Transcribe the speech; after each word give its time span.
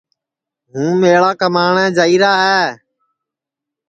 ہُُوں 0.71 0.91
میݪا 1.01 1.31
کُماٹؔیں 1.39 1.93
جائیرا 1.97 2.31
ہے 2.43 2.61